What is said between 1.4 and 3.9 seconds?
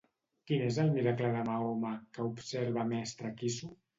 Mahoma que observa Mestre Quissu?